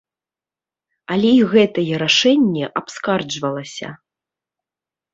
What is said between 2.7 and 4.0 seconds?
абскарджвалася!